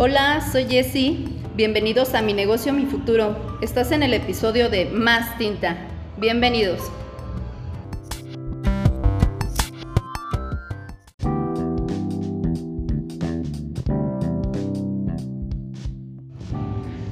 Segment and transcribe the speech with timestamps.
[0.00, 1.24] Hola, soy Jessie.
[1.56, 3.58] Bienvenidos a Mi Negocio, Mi Futuro.
[3.60, 5.76] Estás en el episodio de Más Tinta.
[6.18, 6.78] Bienvenidos.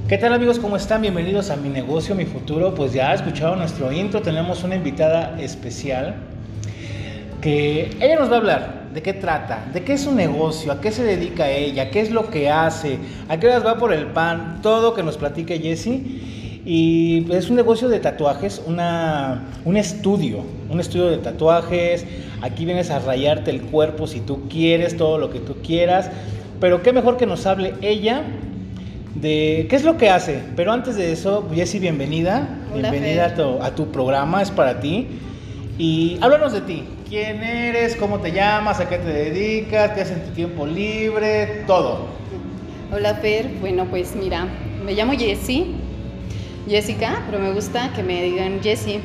[0.07, 0.57] ¿Qué tal amigos?
[0.57, 1.01] ¿Cómo están?
[1.01, 2.73] Bienvenidos a Mi Negocio, Mi Futuro.
[2.73, 6.15] Pues ya escucharon nuestro intro, tenemos una invitada especial
[7.41, 10.81] que ella nos va a hablar de qué trata, de qué es su negocio, a
[10.81, 12.97] qué se dedica ella, qué es lo que hace,
[13.29, 16.61] a qué horas va por el pan, todo que nos platique Jessie.
[16.65, 22.07] Y es un negocio de tatuajes, una, un estudio, un estudio de tatuajes.
[22.41, 26.09] Aquí vienes a rayarte el cuerpo si tú quieres, todo lo que tú quieras.
[26.59, 28.23] Pero qué mejor que nos hable ella
[29.13, 30.41] de qué es lo que hace.
[30.55, 32.49] Pero antes de eso, Jessie, bienvenida.
[32.73, 35.07] bienvenida a tu, a tu, programa, es para ti.
[35.77, 36.83] Y háblanos de ti.
[37.09, 37.95] ¿Quién eres?
[37.95, 38.81] ¿Cómo te llamas?
[38.81, 39.91] ¿A qué te dedicas?
[39.91, 41.63] ¿Qué haces en tu tiempo libre?
[41.65, 42.07] Todo.
[42.91, 43.47] Hola, Fer.
[43.61, 44.45] Bueno, pues mira,
[44.83, 45.67] me llamo Jessie.
[46.67, 48.99] Jessica, pero me gusta que me digan Jessie.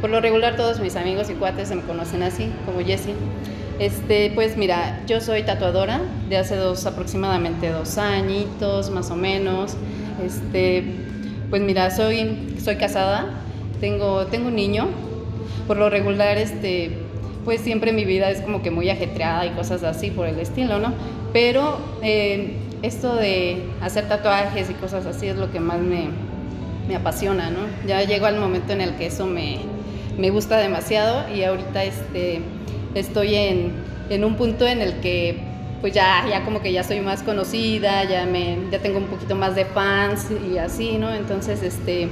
[0.00, 3.14] Por lo regular todos mis amigos y cuates se me conocen así, como Jessie.
[3.80, 9.76] Este, pues mira, yo soy tatuadora de hace dos, aproximadamente dos añitos, más o menos.
[10.24, 10.84] Este,
[11.50, 13.42] pues mira, soy, soy casada,
[13.80, 14.86] tengo, tengo un niño.
[15.66, 17.01] Por lo regular, este,
[17.44, 20.78] pues siempre mi vida es como que muy ajetreada y cosas así por el estilo,
[20.78, 20.92] ¿no?
[21.32, 26.08] Pero eh, esto de hacer tatuajes y cosas así es lo que más me,
[26.88, 27.60] me apasiona, ¿no?
[27.86, 29.60] Ya llego al momento en el que eso me,
[30.18, 32.42] me gusta demasiado y ahorita este
[32.94, 33.72] estoy en,
[34.10, 35.38] en, un punto en el que
[35.80, 39.34] pues ya, ya como que ya soy más conocida, ya, me, ya tengo un poquito
[39.34, 41.12] más de fans y así, ¿no?
[41.12, 42.08] Entonces, este,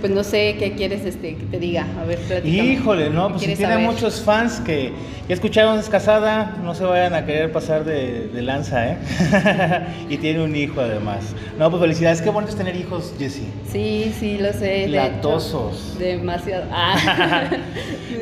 [0.00, 1.86] pues no sé qué quieres este, que te diga.
[2.00, 2.72] A ver, platícame.
[2.72, 4.92] Híjole, no, pues si tiene muchos fans que
[5.28, 8.98] ya escucharon es casada, no se vayan a querer pasar de, de lanza, ¿eh?
[10.08, 11.34] y tiene un hijo además.
[11.58, 13.46] No, pues felicidades, qué bonito es tener hijos, Jessie.
[13.70, 14.88] Sí, sí, lo sé.
[14.88, 15.98] Latosos.
[15.98, 16.64] De demasiado.
[16.76, 17.48] Ah.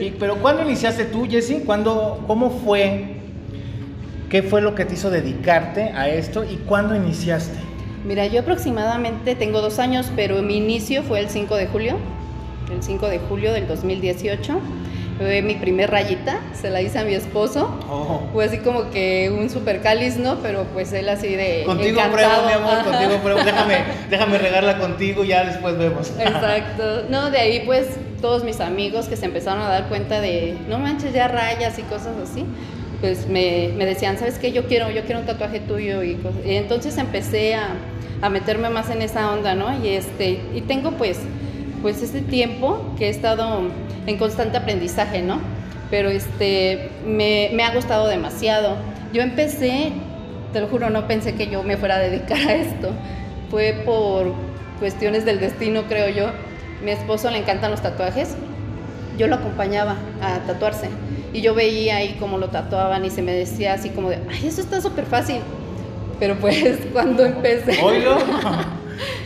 [0.01, 1.61] y, pero ¿cuándo iniciaste tú, Jessie?
[1.61, 3.17] ¿Cuándo, ¿Cómo fue?
[4.29, 7.59] ¿Qué fue lo que te hizo dedicarte a esto y cuándo iniciaste?
[8.05, 11.97] Mira, yo aproximadamente tengo dos años, pero mi inicio fue el 5 de julio,
[12.73, 14.61] el 5 de julio del 2018.
[15.19, 17.79] Fue mi primer rayita, se la hice a mi esposo.
[17.89, 18.23] Oh.
[18.33, 20.39] Fue así como que un super cáliz, ¿no?
[20.43, 21.63] Pero pues él así de.
[21.65, 23.41] Contigo pruebo, mi amor, contigo pruebo.
[23.45, 26.11] Déjame, déjame regarla contigo, ya después vemos.
[26.19, 27.05] Exacto.
[27.09, 27.89] No, de ahí pues
[28.21, 31.83] todos mis amigos que se empezaron a dar cuenta de, no manches, ya rayas y
[31.83, 32.45] cosas así
[33.01, 34.53] pues me, me, decían, ¿sabes qué?
[34.53, 37.71] Yo quiero, yo quiero un tatuaje tuyo y, y entonces empecé a,
[38.23, 39.85] a, meterme más en esa onda, ¿no?
[39.85, 41.21] Y este, y tengo pues,
[41.83, 43.63] pues este tiempo que he estado
[44.07, 45.41] en constante aprendizaje, ¿no?
[45.91, 48.77] Pero este, me, me ha gustado demasiado.
[49.13, 49.93] Yo empecé,
[50.53, 52.91] te lo juro, no pensé que yo me fuera a dedicar a esto.
[53.51, 54.33] Fue por
[54.79, 56.31] cuestiones del destino, creo yo.
[56.83, 58.37] Mi esposo le encantan los tatuajes.
[59.19, 60.89] Yo lo acompañaba a tatuarse
[61.33, 64.47] y yo veía ahí cómo lo tatuaban y se me decía así como de, ay,
[64.47, 65.41] eso está súper fácil.
[66.23, 67.83] Pero pues cuando empecé...
[67.83, 68.17] Oilo,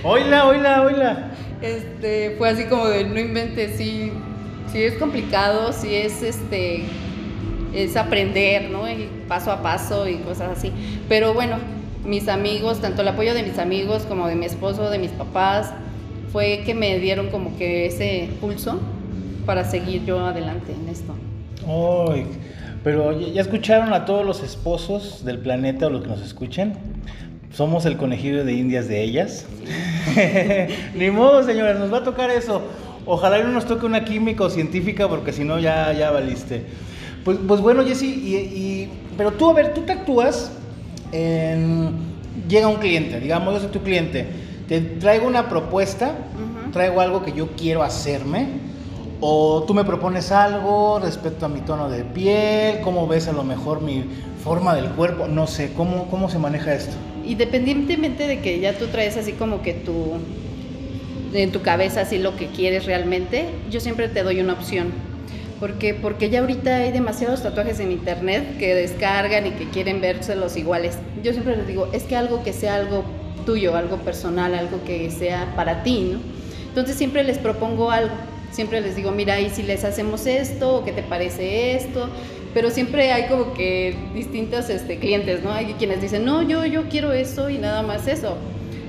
[0.02, 1.30] oila, oila, oila.
[1.60, 4.10] Este, fue así como de, no inventes, sí,
[4.72, 6.84] sí es complicado, sí es este,
[7.74, 8.90] es aprender, ¿no?
[8.90, 10.72] Y paso a paso y cosas así.
[11.06, 11.58] Pero bueno,
[12.06, 15.74] mis amigos, tanto el apoyo de mis amigos como de mi esposo, de mis papás,
[16.32, 18.80] fue que me dieron como que ese pulso
[19.44, 21.14] para seguir yo adelante en esto.
[21.66, 22.26] Ay,
[22.86, 26.74] pero ya escucharon a todos los esposos del planeta o los que nos escuchen.
[27.52, 29.44] Somos el conejillo de indias de ellas.
[30.94, 32.62] Ni modo, señores, nos va a tocar eso.
[33.04, 36.62] Ojalá no nos toque una química o científica, porque si no, ya, ya valiste.
[37.24, 40.52] Pues, pues bueno, Jessy, y, pero tú, a ver, tú te actúas
[41.10, 41.90] en...
[42.48, 44.28] Llega un cliente, digamos, yo soy tu cliente.
[44.68, 46.14] Te traigo una propuesta,
[46.72, 48.46] traigo algo que yo quiero hacerme
[49.20, 53.44] o tú me propones algo respecto a mi tono de piel, cómo ves a lo
[53.44, 54.04] mejor mi
[54.42, 56.94] forma del cuerpo, no sé, ¿cómo, cómo se maneja esto?
[57.24, 60.18] Independientemente de que ya tú traes así como que tú,
[61.32, 64.92] en tu cabeza así lo que quieres realmente, yo siempre te doy una opción.
[65.58, 70.54] Porque, porque ya ahorita hay demasiados tatuajes en internet que descargan y que quieren vérselos
[70.58, 70.98] iguales.
[71.22, 73.04] Yo siempre les digo, es que algo que sea algo
[73.46, 76.18] tuyo, algo personal, algo que sea para ti, ¿no?
[76.68, 78.12] Entonces siempre les propongo algo
[78.56, 82.08] siempre les digo, mira, y si les hacemos esto, o qué te parece esto,
[82.54, 85.52] pero siempre hay como que distintos este, clientes, ¿no?
[85.52, 88.38] Hay quienes dicen, no, yo, yo quiero eso y nada más eso,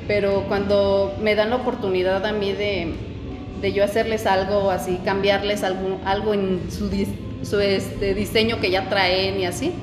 [0.08, 2.94] pero cuando me dan la oportunidad a mí de,
[3.62, 6.90] de yo hacerles algo así, cambiarles algo, en su,
[7.44, 9.74] su este, diseño que ya traen y así,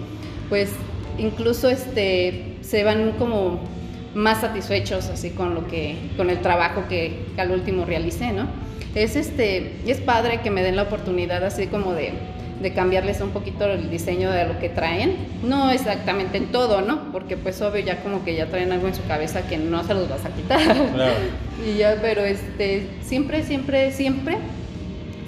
[0.48, 0.70] pues
[1.18, 3.60] incluso este, se van como
[4.14, 8.64] más satisfechos así con lo que, con el trabajo que, que al último realicé, ¿no?
[8.94, 12.12] Es este, es padre que me den la oportunidad así como de,
[12.62, 15.16] de cambiarles un poquito el diseño de lo que traen.
[15.42, 17.10] No exactamente en todo, ¿no?
[17.12, 19.94] Porque pues obvio ya como que ya traen algo en su cabeza que no se
[19.94, 20.60] los vas a quitar.
[20.94, 21.14] Claro.
[21.66, 24.36] y ya, pero este, siempre, siempre, siempre,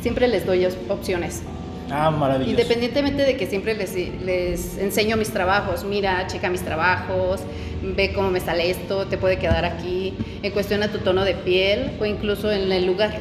[0.00, 1.42] siempre les doy op- opciones.
[1.90, 2.50] Ah, maravilloso.
[2.50, 7.40] Independientemente de que siempre les, les enseño mis trabajos, mira, checa mis trabajos,
[7.82, 11.34] ve cómo me sale esto, te puede quedar aquí, en cuestión a tu tono de
[11.34, 13.12] piel o incluso en el lugar.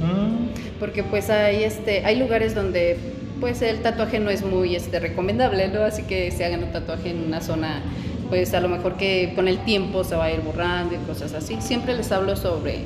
[0.00, 2.96] Mm, Porque pues hay, este, hay lugares donde
[3.40, 5.82] pues el tatuaje no es muy este, recomendable, ¿no?
[5.82, 7.80] Así que se hagan un tatuaje en una zona,
[8.28, 11.32] pues a lo mejor que con el tiempo se va a ir borrando y cosas
[11.34, 11.56] así.
[11.60, 12.80] Siempre les hablo sobre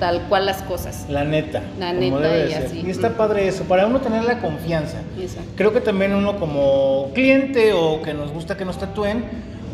[0.00, 1.06] tal cual las cosas.
[1.08, 1.62] la neta.
[1.78, 2.82] La neta debe y así.
[2.84, 3.14] Y está Mm.
[3.14, 4.98] padre eso, para uno tener la confianza.
[5.20, 5.50] Exacto.
[5.56, 9.22] Creo que también uno como cliente o que nos gusta que nos tatúen,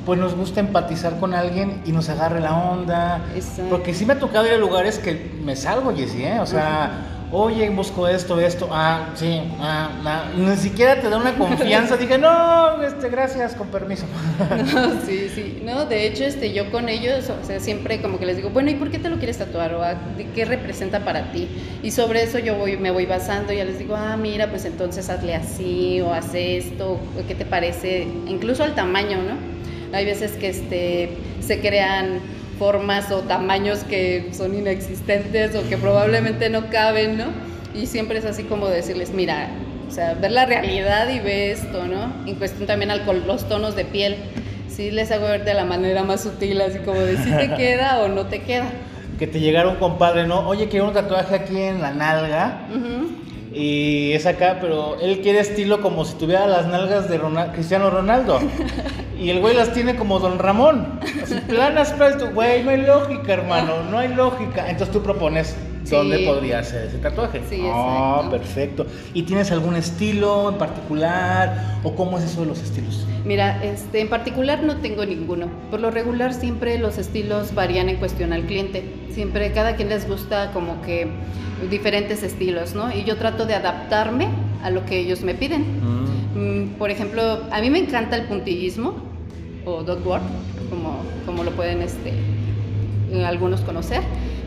[0.09, 3.21] pues nos gusta empatizar con alguien y nos agarre la onda.
[3.37, 3.65] Exacto.
[3.69, 6.41] Porque sí me ha tocado ir a lugares que me salgo, Jessy, ¿eh?
[6.41, 10.25] O sea, oye, busco esto, esto, ah, sí, ah, ah.
[10.35, 11.97] Ni siquiera te da una confianza.
[11.99, 14.07] Dije, no, este, gracias, con permiso.
[14.73, 15.61] No, sí, sí.
[15.63, 18.71] No, de hecho, este, yo con ellos, o sea, siempre como que les digo, bueno,
[18.71, 19.75] ¿y por qué te lo quieres tatuar?
[19.75, 21.51] ¿O a- de qué representa para ti?
[21.83, 24.65] Y sobre eso yo voy, me voy basando, y ya les digo, ah, mira, pues
[24.65, 29.58] entonces hazle así, o haz esto, o qué te parece, incluso al tamaño, ¿no?
[29.93, 32.21] Hay veces que este, se crean
[32.59, 37.27] formas o tamaños que son inexistentes o que probablemente no caben, ¿no?
[37.75, 39.49] Y siempre es así como decirles, mira,
[39.89, 42.13] o sea, ver la realidad y ve esto, ¿no?
[42.27, 44.17] En cuestión también al los tonos de piel.
[44.69, 48.01] Sí les hago ver de la manera más sutil, así como de si te queda
[48.01, 48.67] o no te queda.
[49.19, 50.47] que te llegara un compadre, ¿no?
[50.49, 52.67] Oye, quiero un tatuaje aquí en la nalga.
[52.71, 53.09] Ujú.
[53.53, 57.91] Y es acá, pero él quiere estilo como si tuviera las nalgas de Ronald- Cristiano
[57.91, 58.39] Ronaldo.
[59.19, 61.01] Y el güey las tiene como Don Ramón.
[61.23, 62.35] Así planas, planas.
[62.35, 63.83] Güey, no hay lógica, hermano.
[63.91, 64.69] No hay lógica.
[64.71, 65.95] Entonces tú propones Sí.
[65.95, 67.41] dónde podría ser ese tatuaje.
[67.49, 68.31] Sí, exacto.
[68.31, 68.87] perfecto.
[69.15, 71.79] ¿Y tienes algún estilo en particular?
[71.83, 73.07] ¿O cómo es eso de los estilos?
[73.29, 75.49] Mira, este, en particular no tengo ninguno.
[75.71, 78.83] Por lo regular siempre los estilos varían en cuestión al cliente.
[79.11, 81.09] Siempre cada quien les gusta como que
[81.71, 82.91] diferentes estilos, ¿no?
[82.91, 84.29] Y yo trato de adaptarme
[84.65, 85.67] a lo que ellos me piden.
[86.35, 88.95] Mm, Por ejemplo, a mí me encanta el puntillismo
[89.67, 90.23] o dot work,
[90.71, 92.15] como, como lo pueden este,
[93.27, 94.01] algunos conocer,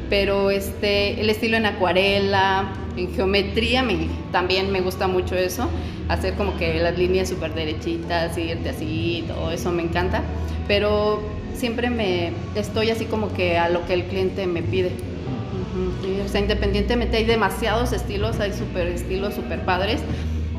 [0.10, 5.68] pero este, el estilo en acuarela, en geometría, me, también me gusta mucho eso,
[6.10, 10.24] hacer como que las líneas súper derechitas, irte así, todo eso me encanta,
[10.68, 11.22] pero
[11.54, 14.90] siempre me estoy así como que a lo que el cliente me pide.
[14.90, 20.02] Ujú, y, o sea, independientemente hay demasiados estilos, hay super estilos super padres,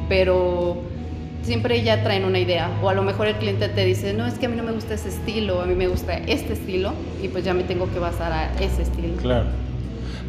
[0.08, 0.76] pero
[1.42, 2.70] siempre ya traen una idea.
[2.82, 4.72] O a lo mejor el cliente te dice, no, es que a mí no me
[4.72, 6.92] gusta ese estilo, a mí me gusta este estilo,
[7.22, 9.16] y pues ya me tengo que basar a ese estilo.
[9.20, 9.46] Claro.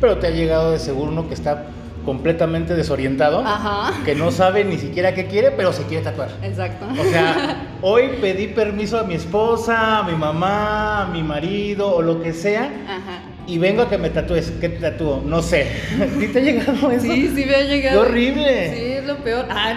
[0.02, 1.68] Pero te ha llegado de seguro uno que está
[2.06, 6.30] completamente desorientado, Ajá, que no sabe ni siquiera qué quiere, pero se quiere tatuar.
[6.42, 6.86] exacto.
[6.92, 12.02] O sea, hoy pedí permiso a mi esposa, a mi mamá, a mi marido o
[12.02, 13.22] lo que sea Ajá.
[13.48, 14.52] y vengo a que me tatúes.
[14.60, 15.22] ¿Qué te tatúo?
[15.26, 15.68] No sé.
[16.20, 17.02] ¿Sí te ha llegado eso?
[17.02, 18.04] Sí, sí me ha llegado.
[18.04, 18.76] ¡Qué horrible!
[18.76, 19.46] Sí, es lo peor.
[19.50, 19.74] Ah,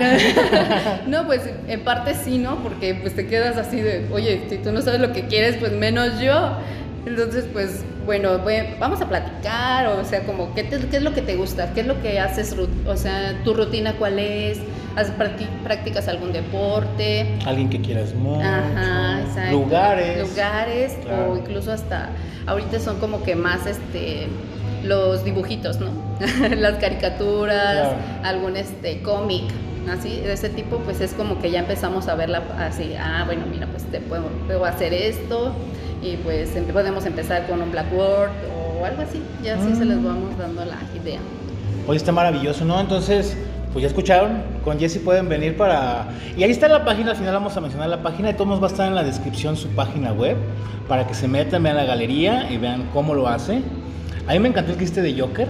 [1.06, 1.06] no.
[1.22, 2.56] no, pues en parte sí, ¿no?
[2.56, 5.72] Porque pues te quedas así de, oye, si tú no sabes lo que quieres, pues
[5.72, 6.56] menos yo.
[7.06, 11.12] Entonces, pues, bueno, voy- vamos a platicar, o sea, como, ¿qué, te- qué es lo
[11.12, 11.72] que te gusta?
[11.74, 12.54] ¿Qué es lo que haces?
[12.86, 14.58] O sea, ¿tu rutina cuál es?
[14.96, 17.36] ¿Haces practi- ¿Practicas algún deporte?
[17.44, 18.40] Alguien que quieras mucho.
[18.40, 19.52] Ajá, exacto.
[19.52, 20.28] Lugares.
[20.30, 21.32] Lugares Claro.
[21.32, 22.08] o incluso hasta
[22.46, 24.28] ahorita son como que más este
[24.84, 25.90] los dibujitos, ¿no?
[26.56, 27.96] Las caricaturas, Claro.
[28.22, 29.44] algún este cómic,
[29.90, 33.42] así de ese tipo, pues es como que ya empezamos a verla así, ah, bueno,
[33.50, 35.52] mira, pues te puedo, puedo hacer esto
[36.12, 38.30] y pues em- podemos empezar con un Blackboard
[38.80, 40.04] o algo así, ya así se les Mm.
[40.04, 41.18] vamos dando la idea.
[41.86, 42.80] Hoy está maravilloso, ¿no?
[42.80, 43.36] Entonces,
[43.72, 46.08] pues ya escucharon, con Jessy pueden venir para...
[46.36, 48.62] Y ahí está la página, al final vamos a mencionar la página, de todos modos
[48.62, 50.36] va a estar en la descripción su página web,
[50.88, 53.60] para que se metan, vean la galería y vean cómo lo hace.
[54.26, 55.46] A mí me encantó el que hiciste de Joker.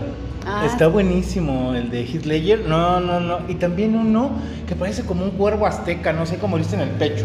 [0.47, 0.63] Ah.
[0.67, 2.61] Está buenísimo el de Heath Ledger.
[2.69, 3.39] No, no, no.
[3.49, 4.31] Y también uno
[4.69, 7.25] que parece como un cuervo azteca, no sé cómo lo viste en el pecho.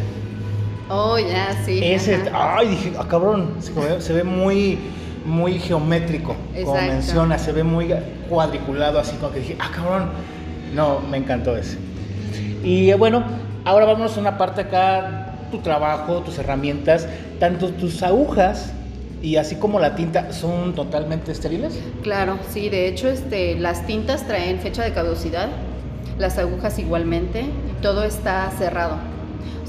[0.94, 1.80] Oh, ya, sí.
[1.82, 2.58] Ese, ajá.
[2.58, 4.78] ay, dije, ah, cabrón, se ve, se ve muy,
[5.26, 6.94] muy geométrico, como Exacto.
[6.94, 7.94] menciona, se ve muy
[8.30, 10.10] cuadriculado, así como que dije, ah, cabrón,
[10.76, 11.78] no, me encantó ese.
[12.62, 13.24] Y eh, bueno,
[13.64, 17.08] ahora vamos a una parte acá, tu trabajo, tus herramientas,
[17.40, 18.74] tanto tus agujas
[19.22, 21.80] y así como la tinta, ¿son totalmente estériles?
[22.04, 25.48] Claro, sí, de hecho este, las tintas traen fecha de caducidad,
[26.18, 29.11] las agujas igualmente, y todo está cerrado.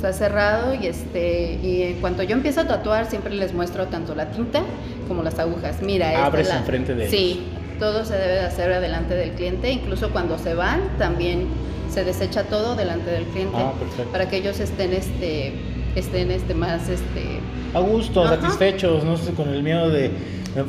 [0.03, 4.17] Está cerrado y este y en cuanto yo empiezo a tatuar siempre les muestro tanto
[4.17, 4.63] la tinta
[5.07, 5.81] como las agujas.
[5.81, 7.45] Mira, esta Abres la- enfrente de Sí,
[7.79, 11.47] todo se debe de hacer delante del cliente, incluso cuando se van también
[11.89, 14.11] se desecha todo delante del cliente Ah, perfecto.
[14.11, 15.53] para que ellos estén este
[15.95, 17.39] estén este más este
[17.73, 18.41] A gusto, Ajá.
[18.41, 20.11] satisfechos, no sé, con el miedo de...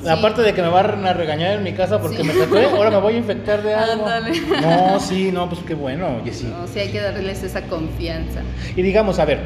[0.09, 2.23] Aparte de que me van a regañar en mi casa porque Sí.
[2.23, 4.05] me tatué, ahora me voy a infectar de algo.
[4.05, 4.31] Ándale.
[4.61, 6.45] No, sí, no, pues qué bueno, Jessy.
[6.45, 8.41] no, sí hay que darles esa confianza.
[8.75, 9.39] Y digamos, a ver,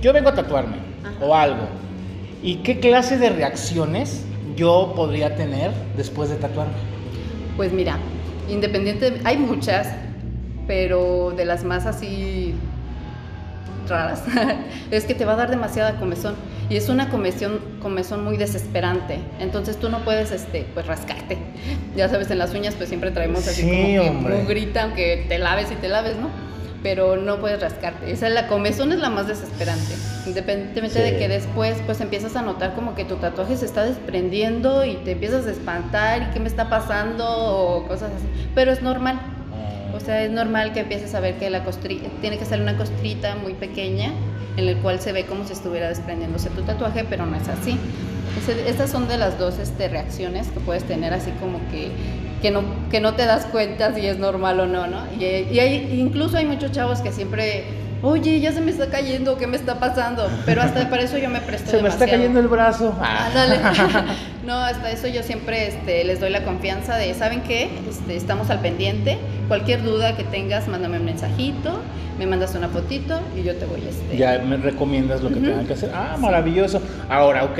[0.00, 1.24] yo vengo a tatuarme Ajá.
[1.24, 1.68] o algo.
[2.42, 4.24] ¿Y qué clase de reacciones
[4.56, 6.72] yo podría tener después de tatuarme?
[7.56, 7.98] Pues mira,
[8.48, 9.88] independiente, hay muchas,
[10.66, 12.54] pero de las más así
[13.88, 14.22] raras,
[14.90, 16.34] es que te va a dar demasiada comezón.
[16.70, 19.18] Y es una comezón, comezón muy desesperante.
[19.40, 21.36] Entonces tú no puedes este, pues rascarte.
[21.96, 25.38] Ya sabes, en las uñas pues siempre traemos así Sí, como que mugrita, aunque te
[25.38, 26.28] laves y te laves, ¿no?
[26.84, 28.10] Pero no puedes rascarte.
[28.10, 29.92] Esa la comezón es la más desesperante.
[30.26, 31.10] Independientemente Sí.
[31.10, 34.94] de que después pues empiezas a notar como que tu tatuaje se está desprendiendo y
[34.98, 38.26] te empiezas a espantar y qué me está pasando o cosas así.
[38.54, 39.20] Pero es normal.
[40.00, 42.76] O sea, es normal que empieces a ver que la costrita, tiene que ser una
[42.76, 44.12] costrita muy pequeña
[44.56, 47.78] en el cual se ve como si estuviera desprendiéndose tu tatuaje, pero no es así.
[48.66, 51.90] Estas son de las dos este, reacciones que puedes tener así como que,
[52.40, 54.98] que, no, que no te das cuenta si es normal o no, ¿no?
[55.18, 57.64] Y, y hay, incluso hay muchos chavos que siempre,
[58.02, 60.30] oye, ya se me está cayendo, ¿qué me está pasando?
[60.46, 62.10] Pero hasta para eso yo me presto Se me está demasiado.
[62.12, 62.96] cayendo el brazo.
[63.00, 63.26] Ah.
[63.26, 63.58] Ándale.
[64.44, 67.68] No, hasta eso yo siempre este, les doy la confianza de, ¿saben qué?
[67.88, 69.18] Este, estamos al pendiente.
[69.48, 71.80] Cualquier duda que tengas, mándame un mensajito,
[72.18, 74.16] me mandas una fotito y yo te voy este.
[74.16, 75.90] Ya me recomiendas lo que tengan que hacer.
[75.94, 76.80] Ah, maravilloso.
[77.08, 77.58] Ahora, ok.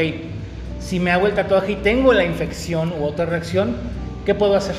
[0.78, 3.76] Si me hago el tatuaje y tengo la infección u otra reacción,
[4.24, 4.74] ¿qué puedo hacer?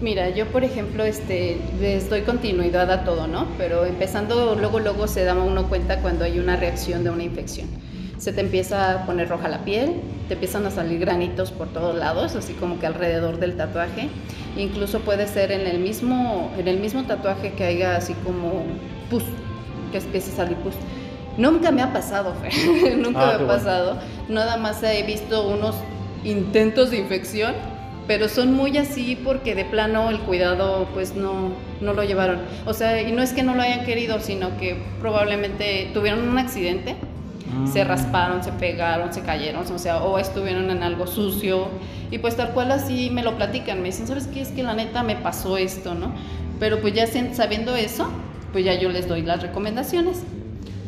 [0.00, 3.48] Mira, yo por ejemplo, este, les doy continuidad a todo, ¿no?
[3.58, 7.68] Pero empezando, luego, luego se da uno cuenta cuando hay una reacción de una infección.
[8.22, 9.94] Se te empieza a poner roja la piel,
[10.28, 14.10] te empiezan a salir granitos por todos lados, así como que alrededor del tatuaje.
[14.56, 18.62] Incluso puede ser en el mismo, en el mismo tatuaje que haya así como
[19.10, 19.24] pus,
[19.90, 20.74] que empiece a salir pus.
[21.36, 22.96] Nunca me ha pasado, Fer.
[22.96, 23.46] nunca Ah, me ha bueno.
[23.54, 23.98] pasado.
[24.28, 25.74] Nada más he visto unos
[26.22, 27.54] intentos de infección,
[28.06, 31.50] pero son muy así porque de plano el cuidado pues no,
[31.80, 32.38] no lo llevaron.
[32.66, 36.38] O sea, y no es que no lo hayan querido, sino que probablemente tuvieron un
[36.38, 36.94] accidente,
[37.72, 37.88] se Mm.
[37.88, 41.68] rasparon, se pegaron, se cayeron, o sea, o estuvieron en algo sucio.
[42.10, 44.40] Y pues tal cual así me lo platican, me dicen, ¿sabes qué?
[44.40, 46.12] Es que la neta me pasó esto, ¿no?
[46.60, 48.08] Pero pues ya sabiendo eso,
[48.52, 50.22] pues ya yo les doy las recomendaciones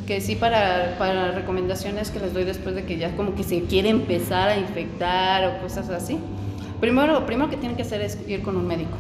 [0.07, 3.63] que sí para, para recomendaciones que les doy después de que ya como que se
[3.63, 6.19] quiere empezar a infectar o cosas así.
[6.81, 8.97] Primero, lo primero que tienen que hacer es ir con un médico.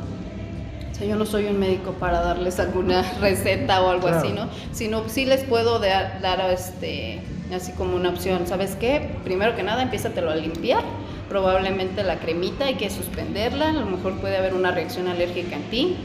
[0.90, 4.28] O sea, yo no soy un médico para darles alguna receta o algo así.
[4.32, 4.48] ¿no?
[4.72, 7.20] Sino sí les puedo dar, dar este,
[7.52, 8.46] así como una opción.
[8.46, 9.10] ¿Sabes qué?
[9.24, 10.82] Primero que nada, empiézatelo a limpiar.
[11.28, 13.70] Probablemente la cremita hay que suspenderla.
[13.70, 15.96] A lo mejor puede haber una reacción alérgica en ti.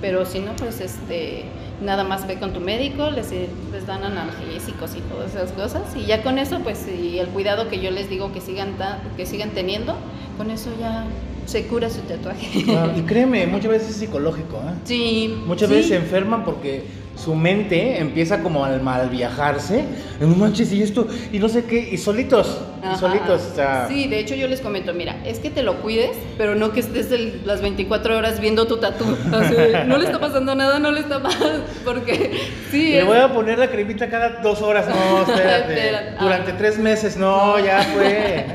[0.00, 1.44] Pero si no, pues este,
[1.82, 5.82] nada más ve con tu médico, les, les dan analgésicos y todas esas cosas.
[5.96, 9.00] Y ya con eso, pues, y el cuidado que yo les digo que sigan, ta-
[9.16, 9.94] que sigan teniendo,
[10.36, 11.04] con eso ya
[11.46, 12.64] se cura su tatuaje.
[12.64, 14.56] Claro, y créeme, muchas veces es psicológico.
[14.58, 14.74] ¿eh?
[14.84, 15.34] Sí.
[15.46, 15.74] Muchas sí.
[15.76, 16.82] veces se enferman porque
[17.16, 19.84] su mente empieza como al mal viajarse.
[20.20, 22.60] No manches, y esto, y no sé qué, y solitos,
[22.92, 23.42] y solitos.
[23.52, 26.54] O sea, Sí, de hecho yo les comento, mira, es que te lo cuides, pero
[26.54, 29.04] no que estés el- las 24 horas viendo tu tatu.
[29.86, 32.32] No le está pasando nada, no le está pasando, porque
[32.70, 32.88] sí.
[32.92, 34.86] Le es- voy a poner la cremita cada dos horas.
[34.88, 35.72] No, espérate.
[35.74, 36.16] Espera.
[36.20, 36.56] Durante Ah.
[36.58, 38.46] tres meses, no, ya fue.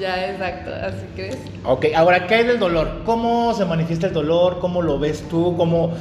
[0.00, 1.36] Ya, exacto, así crees.
[1.64, 3.02] ok, ahora, ¿qué hay del dolor?
[3.04, 4.58] ¿Cómo se manifiesta el dolor?
[4.60, 5.54] ¿Cómo lo ves tú?
[5.56, 5.92] ¿Cómo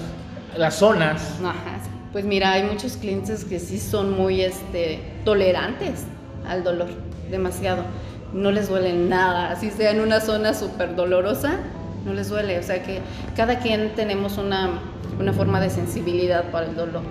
[0.58, 1.36] las zonas?
[1.44, 1.90] Ajá, sí.
[2.16, 6.06] Pues mira, hay muchos clientes que sí son muy este, tolerantes
[6.48, 6.88] al dolor,
[7.30, 7.84] demasiado.
[8.32, 11.58] No les duele nada, así sea en una zona súper dolorosa,
[12.06, 12.58] no les duele.
[12.58, 13.02] O sea que
[13.36, 14.80] cada quien tenemos una,
[15.20, 17.02] una forma de sensibilidad para el dolor.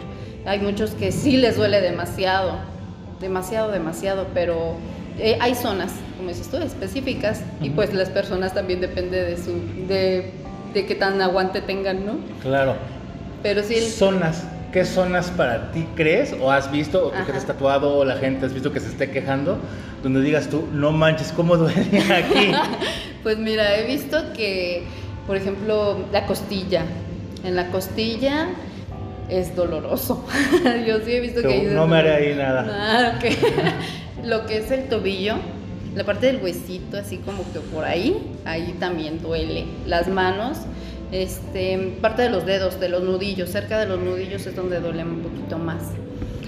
[0.46, 2.52] Hay muchos que sí les duele demasiado,
[3.20, 4.76] demasiado, demasiado, pero
[5.18, 9.52] eh, hay zonas, como dices tú, específicas y pues las personas también depende de su,
[9.86, 10.30] de,
[10.72, 12.14] de qué tan aguante tengan, ¿no?
[12.40, 12.76] Claro.
[13.42, 14.44] Pero sí, el- Zonas.
[14.74, 17.30] ¿Qué zonas para ti crees o has visto o tú que Ajá.
[17.30, 19.56] eres tatuado o la gente has visto que se esté quejando
[20.02, 21.80] donde digas tú, no manches, ¿cómo duele
[22.12, 22.50] aquí?
[23.22, 24.82] Pues mira, he visto que,
[25.28, 26.82] por ejemplo, la costilla.
[27.44, 28.48] En la costilla
[29.30, 30.26] es doloroso.
[30.86, 32.66] Yo sí he visto Tú, que no me haré ahí nada.
[32.68, 34.24] Ah, ok.
[34.26, 35.36] Lo que es el tobillo,
[35.94, 39.66] la parte del huesito, así como que por ahí, ahí también duele.
[39.86, 40.58] Las manos,
[41.22, 45.04] este, parte de los dedos, de los nudillos, cerca de los nudillos es donde duele
[45.04, 45.82] un poquito más.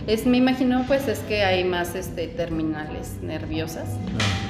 [0.09, 3.89] Es, me imagino, pues, es que hay más este, terminales nerviosas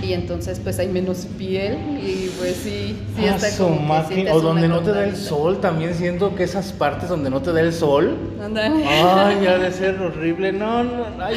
[0.03, 4.41] y entonces, pues, hay menos piel y, pues, sí, sí Ah, está como que O
[4.41, 7.61] donde no te da el sol, también siento que esas partes donde no te da
[7.61, 8.17] el sol.
[8.41, 10.53] Ay, ya de ser horrible.
[10.53, 11.37] No, no, ay.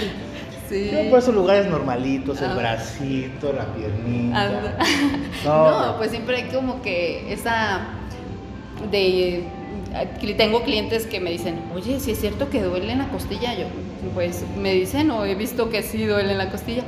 [0.69, 0.91] Sí.
[0.93, 2.55] Yo por esos lugares normalitos, el Ah.
[2.55, 4.41] bracito, la piernita.
[4.43, 4.77] Anda.
[5.45, 7.87] No, No, pues siempre hay como que esa
[8.91, 9.43] de
[10.21, 13.55] que tengo clientes que me dicen, oye, si es cierto que duele en la costilla,
[13.55, 13.65] yo,
[14.13, 16.83] pues me dicen, o he visto que sí duele en la costilla.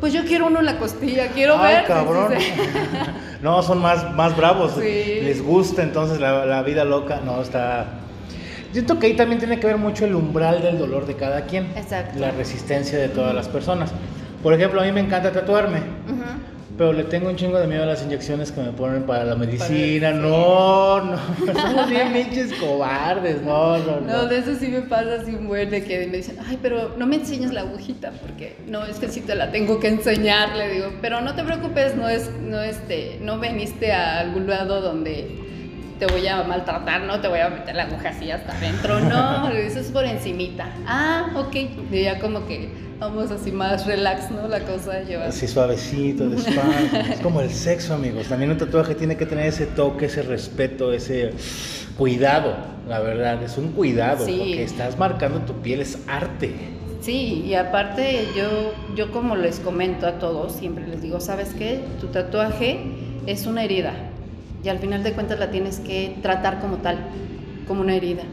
[0.00, 1.84] Pues yo quiero uno en la costilla, quiero Ay, ver.
[1.86, 2.32] cabrón.
[2.38, 2.46] sí
[3.42, 4.72] no, son más, más bravos.
[4.74, 5.20] Sí.
[5.22, 7.20] Les gusta entonces la, la vida loca.
[7.24, 7.86] No, está.
[8.72, 11.66] Siento que ahí también tiene que ver mucho el umbral del dolor de cada quien.
[11.76, 12.18] Exacto.
[12.18, 13.90] La resistencia de todas las personas.
[14.42, 15.78] Por ejemplo, a mí me encanta tatuarme.
[15.78, 16.22] Ujú.
[16.76, 19.34] Pero le tengo un chingo de miedo a las inyecciones que me ponen para la
[19.34, 19.66] medicina.
[19.66, 20.00] sí.
[20.00, 21.16] No, no.
[21.60, 23.40] Somos bien pinches cobardes.
[23.42, 24.06] No, no, no.
[24.06, 26.94] No, de eso sí me pasa así un buen de que me dicen, ay, pero
[26.98, 30.54] no me enseñes la agujita, porque no, es que sí te la tengo que enseñar,
[30.54, 34.82] le digo, pero no te preocupes, no es, no este, no veniste a algún lado
[34.82, 35.46] donde
[35.98, 39.48] te voy a maltratar, no te voy a meter la aguja así hasta adentro, no,
[39.52, 40.68] eso es por encimita.
[40.86, 41.56] Ah, ok.
[41.90, 42.68] Y ya como que
[42.98, 44.48] vamos así más relax, ¿no?
[44.48, 45.26] La cosa lleva.
[45.26, 47.00] Así suavecito, despacio.
[47.12, 48.28] es como el sexo, amigos.
[48.28, 51.32] También un tatuaje tiene que tener ese toque, ese respeto, ese
[51.96, 52.56] cuidado.
[52.88, 54.24] La verdad, es un cuidado.
[54.24, 54.36] Sí.
[54.38, 56.52] Porque estás marcando tu piel, es arte.
[57.00, 61.80] Sí, y aparte yo, yo como les comento a todos, siempre les digo, ¿sabes qué?
[62.00, 62.80] Tu tatuaje
[63.26, 63.92] es una herida
[64.64, 66.98] y al final de cuentas la tienes que tratar como tal,
[67.68, 68.24] como una herida.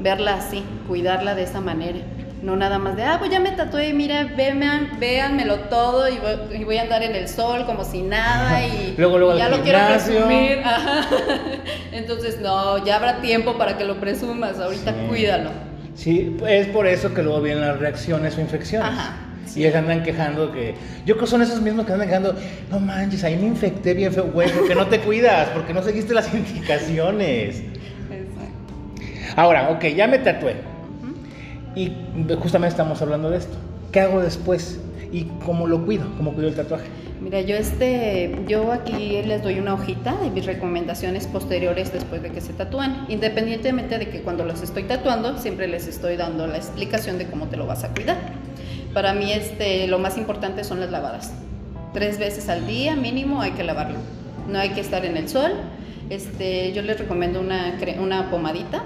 [0.00, 1.98] Verla así, cuidarla de esa manera.
[2.44, 6.58] No nada más de, ah, pues ya me tatué, mira, vean, véanmelo todo y voy,
[6.60, 9.48] y voy a andar en el sol como si nada y, Luego, luego y ya
[9.48, 10.58] lo quiero presumir.
[10.64, 11.06] Ajá.
[11.92, 14.98] Entonces, no, ya habrá tiempo para que lo presumas, ahorita Sí.
[15.08, 15.50] cuídalo.
[15.94, 18.90] Sí, es por eso que luego vienen las reacciones o infecciones.
[18.90, 19.60] Ajá, sí.
[19.60, 20.74] Y ellos andan quejando que.
[21.06, 22.34] Yo creo que son esos mismos que andan quejando.
[22.70, 24.50] No manches, ahí me infecté bien feo, güey.
[24.50, 27.60] Porque no te cuidas, porque no seguiste las indicaciones.
[28.10, 29.34] Exacto.
[29.40, 30.56] Ahora, ok, ya me tatué.
[31.74, 31.92] Y
[32.40, 33.56] justamente estamos hablando de esto.
[33.92, 34.80] ¿Qué hago después?
[35.12, 36.06] ¿Y cómo lo cuido?
[36.16, 36.86] ¿Cómo cuido el tatuaje?
[37.20, 42.30] Mira, yo este, yo aquí les doy una hojita de mis recomendaciones posteriores después de
[42.30, 46.56] que se tatúan, independientemente de que cuando los estoy tatuando siempre les estoy dando la
[46.56, 48.18] explicación de cómo te lo vas a cuidar.
[48.92, 51.32] Para mí este, lo más importante son las lavadas.
[51.92, 53.98] Tres veces al día mínimo hay que lavarlo.
[54.48, 55.52] No hay que estar en el sol.
[56.10, 58.82] Este, yo les recomiendo una, una pomadita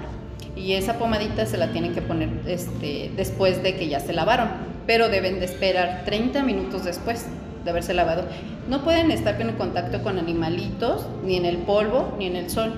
[0.59, 4.49] y esa pomadita se la tienen que poner este, después de que ya se lavaron,
[4.85, 7.27] pero deben de esperar 30 minutos después
[7.63, 8.25] de haberse lavado.
[8.67, 12.73] No pueden estar en contacto con animalitos, ni en el polvo, ni en el sol.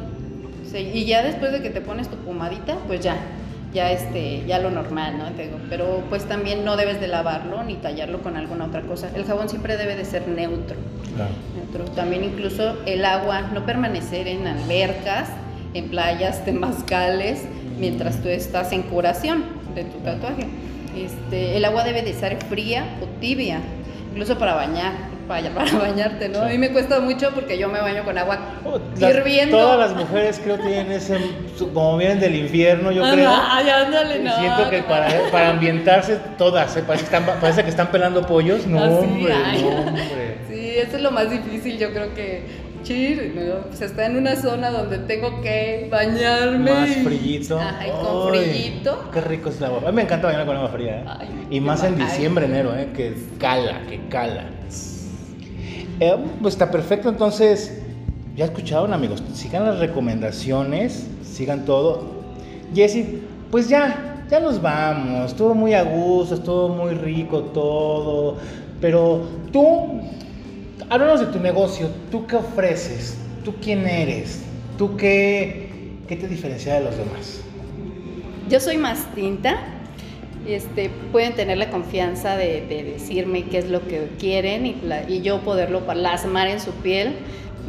[0.72, 3.15] Sí, y ya después de que te pones tu pomadita, pues ya,
[3.74, 5.26] ya este, ya lo normal, ¿no?
[5.32, 9.10] Te digo, pero pues también no debes de lavarlo ni tallarlo con alguna otra cosa.
[9.15, 10.78] El jabón siempre debe de ser neutro.
[11.15, 11.32] Claro.
[11.56, 11.91] Neutro.
[11.94, 15.30] También incluso el agua, no permanecer en albercas,
[15.74, 17.46] en playas, temazcales,
[17.82, 19.44] mientras tú estás en curación
[19.76, 20.46] de tu tatuaje.
[20.96, 23.60] Este, el agua debe de ser fría o tibia,
[24.12, 24.91] incluso para bañar,
[25.28, 26.41] para, para bañarte, ¿no?
[26.41, 29.58] A mí me cuesta mucho porque yo me baño con agua Oh, las- hirviendo.
[29.58, 31.17] Todas las mujeres creo tienen ese,
[31.74, 33.32] como vienen del infierno, yo Ah, creo.
[33.34, 34.36] Ay, ándale, no.
[34.38, 36.84] Siento que para, para ambientarse todas, ¿eh?
[36.86, 38.67] parece, que están, parece que están pelando pollos.
[38.67, 39.62] No, Así, hombre, ay.
[39.63, 40.38] no, hombre.
[40.52, 42.44] Sí, eso es lo más difícil, yo creo que
[42.84, 43.67] chir, ¿no?
[43.67, 46.72] Pues está en una zona donde tengo que bañarme.
[46.72, 47.60] Más frillito.
[47.60, 49.12] Ajá, y con frillito.
[49.12, 49.82] Qué rico es el agua.
[49.86, 51.02] A mí me encanta bañar con agua fría.
[51.02, 51.06] ¿eh?
[51.08, 52.89] Ay, y más en diciembre, enero, ¿eh?
[52.96, 54.46] que cala, que cala.
[56.00, 57.80] Eh, pues está perfecto, entonces,
[58.36, 62.22] ya escucharon amigos, sigan las recomendaciones, sigan todo.
[62.74, 68.38] Jessy, pues ya, ya nos vamos, estuvo muy a gusto, estuvo muy rico todo,
[68.80, 70.02] pero tú,
[70.91, 73.17] háblanos de tu negocio, ¿tú qué ofreces?
[73.45, 74.41] ¿Tú quién eres?
[74.77, 75.69] ¿Tú qué,
[76.08, 77.39] qué te diferencia de los demás?
[78.49, 79.58] Yo soy más tinta.
[80.45, 85.08] Este, pueden tener la confianza de, de decirme qué es lo que quieren y, pla-
[85.08, 87.13] y yo poderlo plasmar en su piel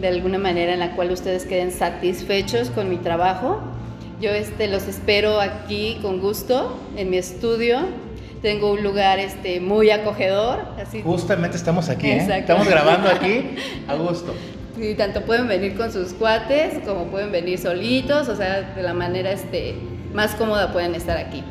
[0.01, 3.61] de alguna manera en la cual ustedes queden satisfechos con mi trabajo.
[4.21, 7.81] Yo este, los espero aquí con gusto en mi estudio.
[8.43, 12.27] Tengo un lugar este, muy acogedor, así Justamente estamos aquí, ¿eh?
[12.39, 13.55] Estamos grabando aquí
[13.89, 14.35] a gusto.
[14.77, 18.95] Y tanto pueden venir con sus cuates como pueden venir solitos, o sea, de la
[18.95, 19.77] manera este,
[20.13, 21.45] más cómoda pueden estar aquí.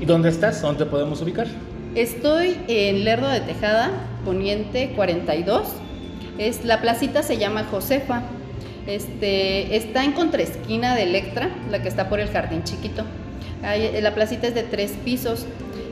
[0.00, 0.60] ¿Y dónde estás?
[0.60, 1.46] ¿Dónde te podemos ubicar?
[1.94, 3.90] Estoy en Lerdo de Tejada,
[4.24, 5.68] Poniente 42.
[6.38, 8.22] Es, la placita se llama Josefa.
[8.88, 13.04] Este, está en contraesquina de Electra, la que está por el jardín chiquito.
[13.62, 15.46] Ahí, la placita es de tres pisos.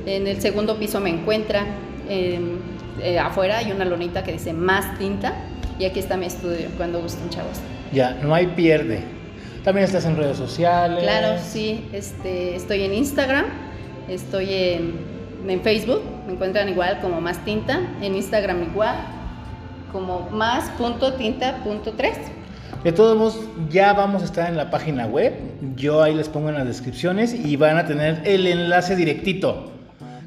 [0.07, 1.64] En el segundo piso me encuentra,
[2.09, 2.59] em,
[3.03, 5.35] eh, afuera hay una lonita que dice más tinta
[5.79, 7.59] y aquí está mi estudio cuando gusten chavos.
[7.93, 9.01] Ya, no hay pierde.
[9.64, 11.03] También estás en redes sociales.
[11.03, 13.47] Claro, sí, este, estoy en Instagram,
[14.09, 14.95] estoy en,
[15.49, 18.97] en Facebook, me encuentran igual como más tinta, en Instagram igual
[19.90, 22.19] como más punto tinta punto tres.
[22.83, 23.40] De todos modos,
[23.71, 25.33] ya vamos a estar en la página web.
[25.77, 29.73] Yo ahí les pongo en las descripciones y van a tener el enlace directito.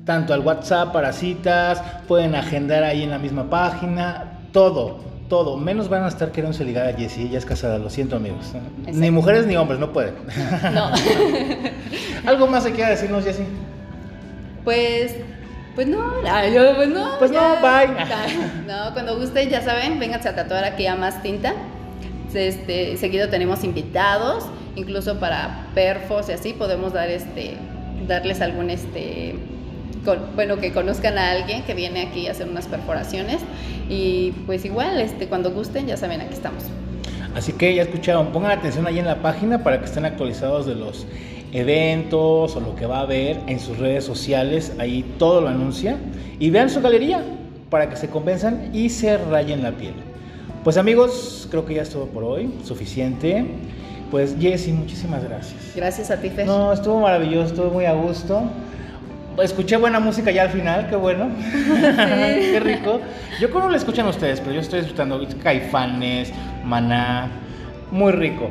[0.07, 4.97] Tanto al WhatsApp para citas, pueden agendar ahí en la misma página, todo,
[5.29, 5.57] todo.
[5.57, 8.53] Menos van a estar queriendo ligar a Jessie, ella es casada, lo siento amigos.
[8.91, 10.15] Ni mujeres ni hombres, no pueden.
[10.73, 10.91] No.
[12.25, 13.45] ¿Algo más se quiera decirnos, Jessie?
[14.63, 15.15] Pues
[15.77, 16.01] pues no,
[16.51, 17.19] yo, pues no.
[17.19, 17.93] Pues no, bye.
[18.65, 21.53] No, cuando gusten, ya saben, vénganse a tatuar aquí a Más Tinta.
[22.33, 27.57] Este, seguido tenemos invitados, incluso para perfos y así podemos dar este,
[28.07, 29.35] darles algún este,
[30.35, 33.41] bueno, que conozcan a alguien que viene aquí a hacer unas perforaciones
[33.89, 36.63] y pues igual, este, cuando gusten, ya saben, aquí estamos.
[37.35, 40.75] Así que ya escucharon, pongan atención ahí en la página para que estén actualizados de
[40.75, 41.05] los
[41.53, 45.97] eventos o lo que va a haber en sus redes sociales, ahí todo lo anuncia
[46.39, 47.23] y vean su galería
[47.69, 49.93] para que se convenzan y se rayen la piel.
[50.63, 53.45] Pues amigos, creo que ya es todo por hoy, suficiente.
[54.11, 55.73] Pues Jessy, muchísimas gracias.
[55.75, 56.45] Gracias a ti, Fer.
[56.45, 58.43] No, estuvo maravilloso, estuvo muy a gusto.
[59.41, 61.29] Escuché buena música ya al final, qué bueno.
[61.69, 63.01] qué rico.
[63.39, 66.31] Yo creo que lo escuchan ustedes, pero yo estoy escuchando Caifanes,
[66.65, 67.29] Maná,
[67.91, 68.49] muy rico.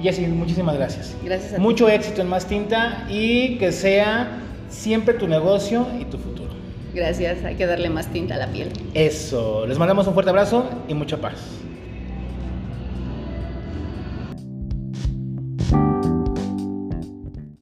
[0.00, 1.16] Jessy, muchísimas gracias.
[1.24, 1.62] Gracias a ti.
[1.62, 4.38] Mucho éxito en Más Tinta y que sea
[4.68, 6.50] siempre tu negocio y tu futuro.
[6.94, 8.70] Gracias, hay que darle más tinta a la piel.
[8.94, 11.59] Eso, les mandamos un fuerte abrazo y mucha paz.